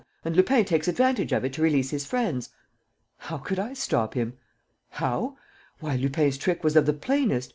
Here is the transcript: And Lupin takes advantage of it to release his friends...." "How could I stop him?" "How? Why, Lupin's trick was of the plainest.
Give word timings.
And 0.25 0.35
Lupin 0.35 0.65
takes 0.65 0.87
advantage 0.87 1.31
of 1.31 1.45
it 1.45 1.53
to 1.53 1.61
release 1.61 1.91
his 1.91 2.07
friends...." 2.07 2.49
"How 3.29 3.37
could 3.37 3.59
I 3.59 3.73
stop 3.75 4.15
him?" 4.15 4.33
"How? 4.89 5.37
Why, 5.79 5.95
Lupin's 5.95 6.39
trick 6.39 6.63
was 6.63 6.75
of 6.75 6.87
the 6.87 6.93
plainest. 6.93 7.49